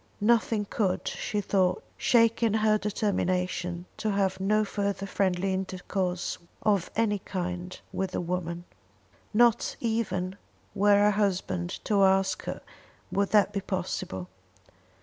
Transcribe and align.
Nothing 0.19 0.65
could, 0.67 1.07
she 1.07 1.41
thought, 1.41 1.83
shake 1.95 2.39
her 2.39 2.47
in 2.47 2.53
her 2.55 2.79
determination 2.79 3.85
to 3.97 4.09
have 4.09 4.39
no 4.39 4.65
further 4.65 5.05
friendly 5.05 5.53
intercourse 5.53 6.39
of 6.63 6.89
any 6.95 7.19
kind 7.19 7.79
with 7.93 8.09
the 8.13 8.19
woman. 8.19 8.63
Not 9.31 9.75
even 9.79 10.37
were 10.73 10.95
her 10.97 11.11
husband 11.11 11.69
to 11.83 12.03
ask 12.03 12.45
her 12.45 12.61
would 13.11 13.29
that 13.29 13.53
be 13.53 13.61
possible. 13.61 14.27